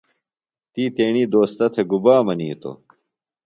[0.73, 2.75] تی تیݨی دوستہ تھےۡ گُبا منِیتوۡ؟